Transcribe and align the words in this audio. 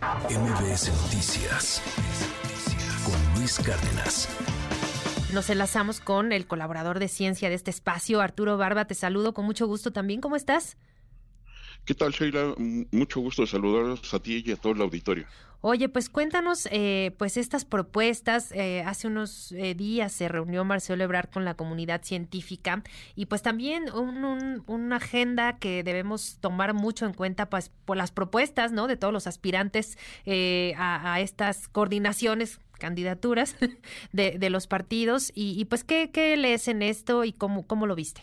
MBS 0.00 0.90
Noticias 1.02 1.82
con 3.04 3.38
Luis 3.38 3.58
Cárdenas. 3.58 4.28
Nos 5.34 5.50
enlazamos 5.50 6.00
con 6.00 6.32
el 6.32 6.46
colaborador 6.46 6.98
de 6.98 7.08
ciencia 7.08 7.50
de 7.50 7.54
este 7.54 7.70
espacio, 7.70 8.22
Arturo 8.22 8.56
Barba. 8.56 8.86
Te 8.86 8.94
saludo 8.94 9.34
con 9.34 9.44
mucho 9.44 9.66
gusto 9.66 9.92
también. 9.92 10.22
¿Cómo 10.22 10.36
estás? 10.36 10.78
¿Qué 11.84 11.94
tal, 11.94 12.12
Sheila? 12.12 12.54
Mucho 12.92 13.20
gusto 13.20 13.42
de 13.42 13.48
saludarlos 13.48 14.14
a 14.14 14.18
ti 14.20 14.42
y 14.44 14.52
a 14.52 14.56
todo 14.56 14.72
el 14.72 14.80
auditorio. 14.80 15.26
Oye, 15.62 15.90
pues 15.90 16.08
cuéntanos, 16.08 16.66
eh, 16.70 17.14
pues 17.18 17.36
estas 17.36 17.66
propuestas. 17.66 18.50
Eh, 18.52 18.82
hace 18.86 19.08
unos 19.08 19.52
eh, 19.52 19.74
días 19.74 20.10
se 20.10 20.26
reunió 20.26 20.64
Marcelo 20.64 21.04
Ebrard 21.04 21.28
con 21.28 21.44
la 21.44 21.54
comunidad 21.54 22.02
científica 22.02 22.82
y 23.14 23.26
pues 23.26 23.42
también 23.42 23.90
una 23.92 24.96
agenda 24.96 25.58
que 25.58 25.82
debemos 25.82 26.38
tomar 26.40 26.72
mucho 26.72 27.04
en 27.04 27.12
cuenta, 27.12 27.50
pues 27.50 27.70
por 27.84 27.98
las 27.98 28.10
propuestas, 28.10 28.72
¿no? 28.72 28.86
De 28.86 28.96
todos 28.96 29.12
los 29.12 29.26
aspirantes 29.26 29.98
a, 30.76 31.20
estas 31.20 31.68
coordinaciones 31.68 32.58
candidaturas 32.78 33.56
de, 34.12 34.50
los 34.50 34.66
partidos 34.66 35.30
y, 35.34 35.62
pues 35.66 35.84
¿qué, 35.84 36.10
qué 36.10 36.38
lees 36.38 36.68
en 36.68 36.80
esto 36.80 37.24
y 37.24 37.32
cómo, 37.34 37.66
cómo 37.66 37.86
lo 37.86 37.94
viste. 37.94 38.22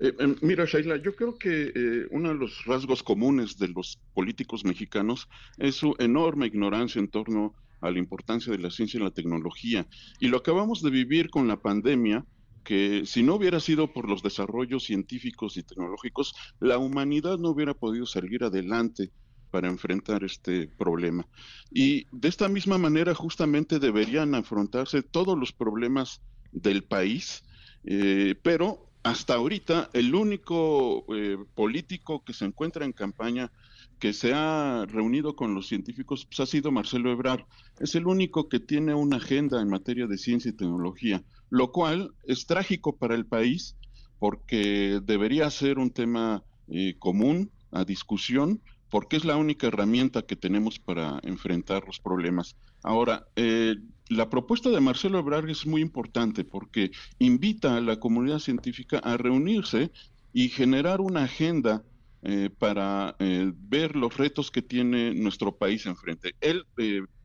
Eh, 0.00 0.14
em, 0.18 0.34
mira, 0.40 0.64
Shaila, 0.64 0.96
yo 0.96 1.14
creo 1.14 1.36
que 1.36 1.72
eh, 1.74 2.06
uno 2.10 2.30
de 2.30 2.34
los 2.34 2.64
rasgos 2.64 3.02
comunes 3.02 3.58
de 3.58 3.68
los 3.68 3.98
políticos 4.14 4.64
mexicanos 4.64 5.28
es 5.58 5.74
su 5.76 5.94
enorme 5.98 6.46
ignorancia 6.46 6.98
en 6.98 7.08
torno 7.08 7.54
a 7.82 7.90
la 7.90 7.98
importancia 7.98 8.50
de 8.52 8.58
la 8.58 8.70
ciencia 8.70 8.98
y 8.98 9.02
la 9.02 9.10
tecnología. 9.10 9.86
Y 10.18 10.28
lo 10.28 10.38
acabamos 10.38 10.82
de 10.82 10.90
vivir 10.90 11.28
con 11.28 11.48
la 11.48 11.60
pandemia, 11.60 12.24
que 12.64 13.04
si 13.04 13.22
no 13.22 13.34
hubiera 13.34 13.60
sido 13.60 13.92
por 13.92 14.08
los 14.08 14.22
desarrollos 14.22 14.84
científicos 14.84 15.56
y 15.56 15.62
tecnológicos, 15.62 16.34
la 16.60 16.78
humanidad 16.78 17.38
no 17.38 17.50
hubiera 17.50 17.74
podido 17.74 18.06
salir 18.06 18.44
adelante 18.44 19.10
para 19.50 19.68
enfrentar 19.68 20.24
este 20.24 20.68
problema. 20.78 21.26
Y 21.70 22.06
de 22.12 22.28
esta 22.28 22.48
misma 22.48 22.78
manera 22.78 23.14
justamente 23.14 23.78
deberían 23.78 24.34
afrontarse 24.34 25.02
todos 25.02 25.38
los 25.38 25.52
problemas 25.52 26.22
del 26.52 26.84
país, 26.84 27.42
eh, 27.84 28.34
pero 28.42 28.89
hasta 29.10 29.34
ahorita 29.34 29.90
el 29.92 30.14
único 30.14 31.04
eh, 31.12 31.36
político 31.56 32.22
que 32.24 32.32
se 32.32 32.44
encuentra 32.44 32.84
en 32.84 32.92
campaña 32.92 33.50
que 33.98 34.12
se 34.12 34.32
ha 34.32 34.86
reunido 34.86 35.34
con 35.34 35.52
los 35.52 35.66
científicos 35.66 36.26
pues, 36.26 36.38
ha 36.38 36.46
sido 36.46 36.70
Marcelo 36.70 37.10
Ebrard. 37.10 37.44
Es 37.80 37.96
el 37.96 38.06
único 38.06 38.48
que 38.48 38.60
tiene 38.60 38.94
una 38.94 39.16
agenda 39.16 39.60
en 39.60 39.68
materia 39.68 40.06
de 40.06 40.16
ciencia 40.16 40.50
y 40.50 40.56
tecnología, 40.56 41.24
lo 41.50 41.72
cual 41.72 42.14
es 42.22 42.46
trágico 42.46 42.96
para 42.96 43.16
el 43.16 43.26
país 43.26 43.76
porque 44.20 45.00
debería 45.02 45.50
ser 45.50 45.78
un 45.78 45.90
tema 45.90 46.44
eh, 46.68 46.94
común 46.98 47.50
a 47.72 47.84
discusión, 47.84 48.62
porque 48.90 49.16
es 49.16 49.24
la 49.24 49.36
única 49.36 49.66
herramienta 49.66 50.22
que 50.22 50.36
tenemos 50.36 50.78
para 50.78 51.18
enfrentar 51.24 51.84
los 51.84 51.98
problemas. 51.98 52.54
Ahora, 52.84 53.26
eh, 53.34 53.74
la 54.10 54.28
propuesta 54.28 54.70
de 54.70 54.80
Marcelo 54.80 55.20
Ebrard 55.20 55.48
es 55.48 55.66
muy 55.66 55.80
importante 55.80 56.44
porque 56.44 56.90
invita 57.18 57.76
a 57.76 57.80
la 57.80 57.98
comunidad 57.98 58.40
científica 58.40 58.98
a 58.98 59.16
reunirse 59.16 59.90
y 60.32 60.48
generar 60.48 61.00
una 61.00 61.24
agenda 61.24 61.84
eh, 62.22 62.50
para 62.58 63.16
eh, 63.20 63.52
ver 63.54 63.96
los 63.96 64.16
retos 64.16 64.50
que 64.50 64.62
tiene 64.62 65.14
nuestro 65.14 65.56
país 65.56 65.86
enfrente. 65.86 66.34
Él 66.40 66.64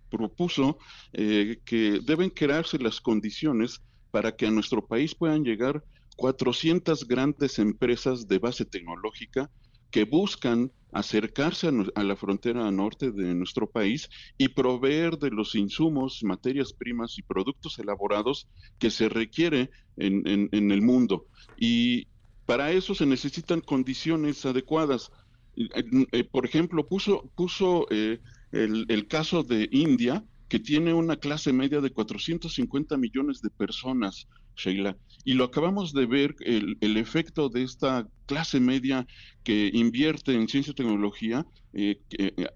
propuso 0.10 0.78
que 1.12 2.00
deben 2.06 2.30
crearse 2.30 2.78
las 2.78 3.02
condiciones 3.02 3.82
para 4.12 4.34
que 4.36 4.46
a 4.46 4.52
nuestro 4.52 4.86
país 4.86 5.14
puedan 5.14 5.44
llegar 5.44 5.84
400 6.16 7.06
grandes 7.08 7.60
empresas 7.60 8.28
de 8.28 8.40
base 8.40 8.64
tecnológica 8.64 9.50
que 9.92 10.06
buscan 10.06 10.72
acercarse 10.96 11.68
a, 11.96 12.04
la 12.04 12.16
frontera 12.16 12.72
norte 12.72 13.12
de 13.12 13.36
nuestro 13.36 13.70
país 13.70 14.10
y 14.38 14.48
proveer 14.48 15.18
de 15.18 15.30
los 15.30 15.54
insumos, 15.54 16.24
materias 16.24 16.72
primas 16.72 17.18
y 17.18 17.22
productos 17.22 17.78
elaborados 17.80 18.48
que 18.80 18.90
se 18.90 19.10
requiere 19.10 19.72
en, 19.98 20.50
el 20.72 20.82
mundo. 20.82 21.28
Y 21.58 22.08
para 22.46 22.72
eso 22.72 22.96
se 22.96 23.06
necesitan 23.06 23.60
condiciones 23.60 24.46
adecuadas. 24.46 25.12
Eh, 25.58 26.24
por 26.24 26.46
ejemplo, 26.46 26.88
puso, 26.88 27.30
puso 27.36 27.88
eh, 27.90 28.22
el, 28.54 28.86
el 28.88 29.08
caso 29.08 29.44
de 29.44 29.68
India, 29.74 30.24
que 30.48 30.60
tiene 30.60 30.94
una 30.94 31.18
clase 31.18 31.52
media 31.52 31.82
de 31.82 31.92
450 31.92 32.96
millones 32.96 33.42
de 33.42 33.50
personas, 33.50 34.30
Sheila. 34.56 34.98
Y 35.24 35.34
lo 35.34 35.46
acabamos 35.46 35.94
de 35.94 36.06
ver, 36.06 36.36
el, 36.42 36.78
el 36.82 36.98
efecto 36.98 37.50
de 37.50 37.64
esta 37.64 38.08
clase 38.26 38.60
media 38.60 39.08
que 39.44 39.70
invierte 39.74 40.34
en 40.34 40.48
ciencia 40.48 40.72
y 40.72 40.76
tecnología. 40.76 41.46
Eh, 41.74 42.00
eh, 42.18 42.48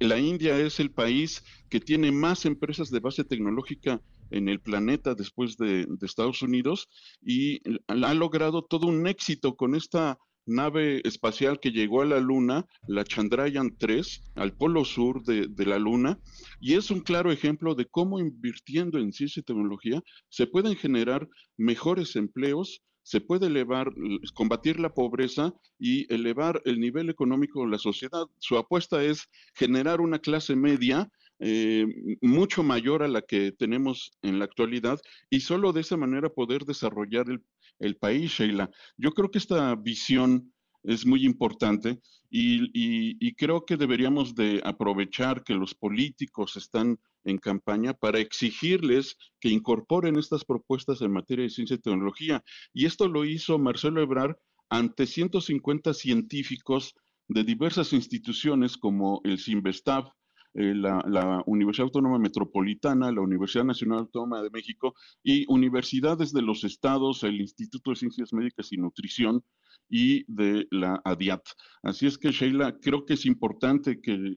la 0.00 0.18
India 0.18 0.58
es 0.58 0.80
el 0.80 0.90
país 0.90 1.42
que 1.68 1.80
tiene 1.80 2.12
más 2.12 2.44
empresas 2.44 2.90
de 2.90 3.00
base 3.00 3.24
tecnológica 3.24 4.00
en 4.30 4.48
el 4.48 4.60
planeta 4.60 5.14
después 5.14 5.56
de, 5.56 5.86
de 5.86 6.06
Estados 6.06 6.42
Unidos 6.42 6.88
y 7.22 7.60
ha 7.86 8.14
logrado 8.14 8.62
todo 8.62 8.86
un 8.86 9.06
éxito 9.06 9.56
con 9.56 9.74
esta 9.74 10.18
nave 10.48 11.00
espacial 11.04 11.60
que 11.60 11.70
llegó 11.70 12.02
a 12.02 12.06
la 12.06 12.20
Luna, 12.20 12.66
la 12.86 13.04
Chandrayaan 13.04 13.76
3, 13.78 14.32
al 14.34 14.54
polo 14.54 14.84
sur 14.84 15.22
de, 15.22 15.46
de, 15.48 15.66
la 15.66 15.78
Luna, 15.78 16.18
y 16.60 16.74
es 16.74 16.90
un 16.90 17.00
claro 17.00 17.30
ejemplo 17.30 17.74
de 17.74 17.86
cómo 17.86 18.18
invirtiendo 18.18 18.98
en 18.98 19.12
ciencia 19.12 19.40
y 19.40 19.44
tecnología 19.44 20.02
se 20.28 20.46
pueden 20.46 20.74
generar 20.76 21.28
mejores 21.56 22.16
empleos, 22.16 22.82
se 23.08 23.22
puede 23.22 23.46
elevar, 23.46 23.90
combatir 24.34 24.78
la 24.78 24.92
pobreza 24.92 25.54
y 25.78 26.12
elevar 26.12 26.60
el 26.66 26.78
nivel 26.78 27.08
económico 27.08 27.64
de 27.64 27.70
la 27.70 27.78
sociedad. 27.78 28.26
Su 28.38 28.58
apuesta 28.58 29.02
es 29.02 29.30
generar 29.54 30.02
una 30.02 30.18
clase 30.18 30.54
media 30.54 31.10
eh, 31.40 31.86
mucho 32.20 32.62
mayor 32.62 33.02
a 33.02 33.08
la 33.08 33.22
que 33.22 33.52
tenemos 33.52 34.10
en 34.22 34.38
la 34.38 34.44
actualidad 34.44 35.00
y 35.30 35.40
solo 35.40 35.72
de 35.72 35.82
esa 35.82 35.96
manera 35.96 36.28
poder 36.28 36.64
desarrollar 36.64 37.30
el, 37.30 37.42
el 37.78 37.96
país, 37.96 38.32
Sheila. 38.32 38.70
Yo 38.96 39.12
creo 39.12 39.30
que 39.30 39.38
esta 39.38 39.74
visión 39.76 40.52
es 40.82 41.06
muy 41.06 41.24
importante 41.24 42.00
y, 42.30 43.34
creo 43.34 43.64
que 43.64 43.76
deberíamos 43.76 44.34
de 44.34 44.60
aprovechar 44.64 45.44
que 45.44 45.54
los 45.54 45.74
políticos 45.74 46.56
están 46.56 46.98
en 47.24 47.38
campaña 47.38 47.94
para 47.94 48.18
exigirles 48.18 49.16
que 49.40 49.48
incorporen 49.48 50.18
estas 50.18 50.44
propuestas 50.44 51.00
en 51.02 51.12
materia 51.12 51.44
de 51.44 51.50
ciencia 51.50 51.74
y 51.74 51.78
tecnología. 51.78 52.42
Y 52.72 52.86
esto 52.86 53.08
lo 53.08 53.24
hizo 53.24 53.58
Marcelo 53.58 54.02
Ebrard 54.02 54.36
ante 54.70 55.06
150 55.06 55.94
científicos 55.94 56.94
de 57.28 57.44
diversas 57.44 57.92
instituciones 57.92 58.76
como 58.76 59.20
el 59.24 59.38
CIMBESTAF, 59.38 60.08
eh, 60.54 60.74
la, 60.74 61.42
Universidad 61.46 61.86
Autónoma 61.86 62.18
Metropolitana, 62.18 63.12
la 63.12 63.20
Universidad 63.20 63.64
Nacional 63.64 64.00
Autónoma 64.00 64.42
de 64.42 64.50
México 64.50 64.94
y 65.22 65.44
universidades 65.48 66.32
de 66.32 66.42
los 66.42 66.64
estados, 66.64 67.22
el 67.22 67.40
Instituto 67.40 67.90
de 67.90 67.96
Ciencias 67.96 68.32
Médicas 68.32 68.72
y 68.72 68.76
Nutrición 68.76 69.42
y 69.88 70.24
de 70.32 70.66
la 70.70 71.00
ADIAT. 71.04 71.42
Así 71.82 72.06
es 72.06 72.18
que, 72.18 72.30
Sheila, 72.30 72.78
creo 72.80 73.04
que 73.04 73.14
es 73.14 73.26
importante 73.26 74.00
que 74.00 74.36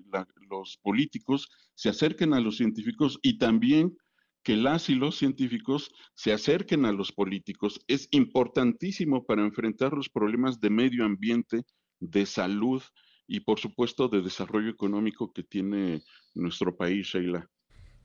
los 0.50 0.78
políticos 0.82 1.50
se 1.76 1.90
acerquen 1.90 2.34
a 2.34 2.40
los 2.40 2.58
científicos 2.58 3.20
y 3.22 3.38
también 3.38 3.96
que 4.44 4.56
las 4.56 4.90
y 4.90 4.96
los 4.96 5.18
científicos 5.18 5.92
se 6.16 6.34
acerquen 6.34 6.86
a 6.86 6.92
los 6.92 7.12
políticos. 7.12 7.80
Es 7.88 8.08
importantísimo 8.12 9.26
para 9.26 9.44
enfrentar 9.44 9.94
los 9.94 10.10
problemas 10.10 10.60
de 10.60 10.70
medio 10.70 11.06
ambiente, 11.06 11.64
de 12.00 12.26
salud, 12.26 12.82
y 13.28 13.42
por 13.42 13.60
supuesto 13.60 14.08
de 14.08 14.22
desarrollo 14.22 14.70
económico 14.70 15.32
que 15.34 15.44
tiene 15.44 16.04
nuestro 16.34 16.76
país, 16.76 17.08
Sheila. 17.08 17.50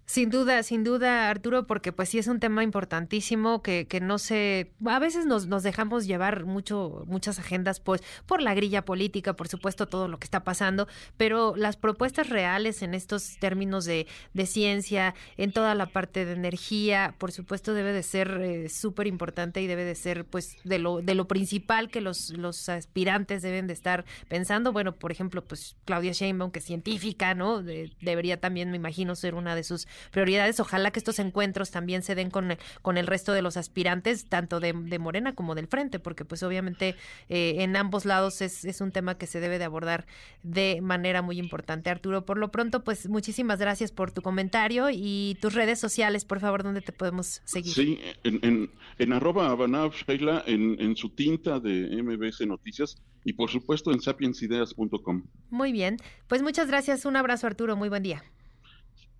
Sin 0.06 0.30
duda, 0.30 0.62
sin 0.62 0.84
duda, 0.84 1.28
Arturo, 1.28 1.66
porque 1.66 1.90
pues 1.90 2.10
sí 2.10 2.18
es 2.18 2.28
un 2.28 2.38
tema 2.38 2.62
importantísimo 2.62 3.60
que, 3.60 3.88
que 3.88 4.00
no 4.00 4.18
se, 4.18 4.70
a 4.86 5.00
veces 5.00 5.26
nos, 5.26 5.48
nos 5.48 5.64
dejamos 5.64 6.06
llevar 6.06 6.44
mucho, 6.44 7.02
muchas 7.08 7.40
agendas 7.40 7.80
pues 7.80 8.04
por 8.24 8.40
la 8.40 8.54
grilla 8.54 8.84
política, 8.84 9.34
por 9.34 9.48
supuesto 9.48 9.88
todo 9.88 10.06
lo 10.06 10.20
que 10.20 10.24
está 10.24 10.44
pasando, 10.44 10.86
pero 11.16 11.56
las 11.56 11.76
propuestas 11.76 12.28
reales 12.28 12.82
en 12.82 12.94
estos 12.94 13.36
términos 13.40 13.84
de, 13.84 14.06
de 14.32 14.46
ciencia, 14.46 15.16
en 15.36 15.50
toda 15.50 15.74
la 15.74 15.86
parte 15.86 16.24
de 16.24 16.34
energía, 16.34 17.16
por 17.18 17.32
supuesto 17.32 17.74
debe 17.74 17.92
de 17.92 18.04
ser 18.04 18.40
eh, 18.40 18.68
súper 18.68 19.08
importante 19.08 19.60
y 19.60 19.66
debe 19.66 19.82
de 19.82 19.96
ser 19.96 20.24
pues 20.24 20.56
de 20.62 20.78
lo, 20.78 21.02
de 21.02 21.16
lo 21.16 21.26
principal 21.26 21.90
que 21.90 22.00
los, 22.00 22.30
los 22.30 22.68
aspirantes 22.68 23.42
deben 23.42 23.66
de 23.66 23.72
estar 23.72 24.04
pensando. 24.28 24.72
Bueno, 24.72 24.94
por 24.94 25.10
ejemplo, 25.10 25.42
pues 25.42 25.74
Claudia 25.84 26.12
Sheinbaum, 26.12 26.52
que 26.52 26.60
es 26.60 26.64
científica, 26.64 27.34
¿no? 27.34 27.60
debería 27.60 28.40
también, 28.40 28.70
me 28.70 28.76
imagino, 28.76 29.16
ser 29.16 29.34
una 29.34 29.56
de 29.56 29.64
sus 29.64 29.88
prioridades. 30.10 30.60
Ojalá 30.60 30.90
que 30.90 30.98
estos 30.98 31.18
encuentros 31.18 31.70
también 31.70 32.02
se 32.02 32.14
den 32.14 32.30
con, 32.30 32.56
con 32.82 32.96
el 32.96 33.06
resto 33.06 33.32
de 33.32 33.42
los 33.42 33.56
aspirantes, 33.56 34.26
tanto 34.26 34.60
de, 34.60 34.72
Morena 34.98 35.34
como 35.34 35.54
del 35.54 35.66
Frente, 35.66 35.98
porque 35.98 36.24
pues 36.24 36.42
obviamente 36.42 36.96
eh, 37.28 37.56
en 37.58 37.76
ambos 37.76 38.04
lados 38.04 38.40
es, 38.40 38.64
es 38.64 38.80
un 38.80 38.92
tema 38.92 39.18
que 39.18 39.26
se 39.26 39.40
debe 39.40 39.58
de 39.58 39.64
abordar 39.64 40.06
de 40.42 40.80
manera 40.82 41.22
muy 41.22 41.38
importante. 41.38 41.90
Arturo, 41.90 42.24
por 42.24 42.38
lo 42.38 42.50
pronto, 42.50 42.84
pues 42.84 43.08
muchísimas 43.08 43.58
gracias 43.58 43.92
por 43.92 44.12
tu 44.12 44.22
comentario 44.22 44.88
y 44.90 45.36
tus 45.40 45.54
redes 45.54 45.78
sociales, 45.78 46.24
por 46.24 46.40
favor, 46.40 46.62
¿dónde 46.62 46.80
te 46.80 46.92
podemos 46.92 47.40
seguir? 47.44 47.74
Sí, 47.74 47.98
en, 48.24 48.40
en, 48.42 48.70
en 48.98 49.12
arroba 49.12 49.50
Abanav, 49.50 49.92
Sheila, 49.92 50.44
en, 50.46 50.80
en 50.80 50.96
su 50.96 51.10
tinta 51.10 51.60
de 51.60 52.02
MBS 52.02 52.46
Noticias 52.46 52.96
y 53.24 53.32
por 53.32 53.50
supuesto 53.50 53.92
en 53.92 54.00
sapiensideas.com. 54.00 55.24
Muy 55.50 55.72
bien, 55.72 55.96
pues 56.28 56.42
muchas 56.42 56.68
gracias, 56.68 57.04
un 57.04 57.16
abrazo 57.16 57.46
Arturo, 57.46 57.76
muy 57.76 57.88
buen 57.88 58.02
día. 58.02 58.22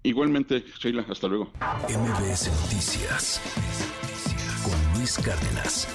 Igualmente, 0.02 0.64
Sheila, 0.78 1.04
hasta 1.08 1.26
luego. 1.28 1.52
MBS 1.88 2.50
Noticias 2.62 3.40
con 4.64 4.98
Luis 4.98 5.16
Cárdenas. 5.18 5.88